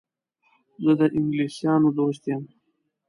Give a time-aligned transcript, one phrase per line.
[0.83, 2.43] زه د انګلیسیانو دوست یم.